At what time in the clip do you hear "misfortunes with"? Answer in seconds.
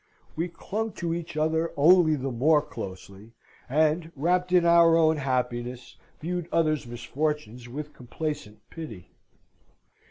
6.87-7.93